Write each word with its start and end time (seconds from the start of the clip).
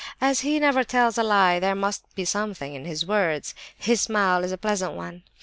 As 0.19 0.39
he 0.39 0.57
never 0.57 0.83
tells 0.83 1.19
a 1.19 1.21
lie, 1.21 1.59
there 1.59 1.75
must 1.75 2.15
be 2.15 2.25
something 2.25 2.73
in 2.73 2.85
his 2.85 3.05
words. 3.05 3.53
His 3.77 4.01
smile 4.01 4.43
is 4.43 4.51
a 4.51 4.57
pleasant 4.57 4.93
one. 4.93 5.21